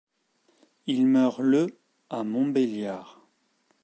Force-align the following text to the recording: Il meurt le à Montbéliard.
Il 0.87 1.05
meurt 1.05 1.39
le 1.41 1.77
à 2.09 2.23
Montbéliard. 2.23 3.21